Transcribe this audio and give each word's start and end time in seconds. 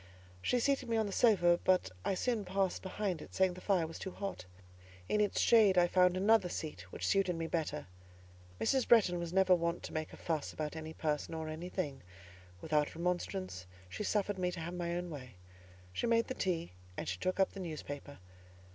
She 0.41 0.59
seated 0.59 0.89
me 0.89 0.97
on 0.97 1.05
the 1.05 1.11
sofa, 1.11 1.59
but 1.63 1.91
I 2.03 2.15
soon 2.15 2.43
passed 2.43 2.81
behind 2.81 3.21
it, 3.21 3.35
saying 3.35 3.53
the 3.53 3.61
fire 3.61 3.85
was 3.85 3.99
too 3.99 4.09
hot; 4.09 4.45
in 5.07 5.21
its 5.21 5.39
shade 5.39 5.77
I 5.77 5.85
found 5.85 6.17
another 6.17 6.49
seat 6.49 6.91
which 6.91 7.05
suited 7.05 7.35
me 7.35 7.45
better. 7.45 7.85
Mrs. 8.59 8.87
Bretton 8.87 9.19
was 9.19 9.31
never 9.31 9.53
wont 9.53 9.83
to 9.83 9.93
make 9.93 10.11
a 10.11 10.17
fuss 10.17 10.53
about 10.53 10.75
any 10.75 10.95
person 10.95 11.35
or 11.35 11.47
anything; 11.49 12.01
without 12.61 12.95
remonstrance 12.95 13.67
she 13.89 14.01
suffered 14.03 14.39
me 14.39 14.49
to 14.51 14.59
have 14.59 14.73
my 14.73 14.95
own 14.95 15.11
way. 15.11 15.35
She 15.93 16.07
made 16.07 16.25
the 16.25 16.33
tea, 16.33 16.71
and 16.97 17.07
she 17.07 17.19
took 17.19 17.39
up 17.39 17.51
the 17.51 17.59
newspaper. 17.59 18.17